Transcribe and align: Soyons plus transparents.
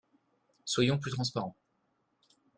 Soyons 0.65 0.97
plus 0.97 1.11
transparents. 1.11 1.55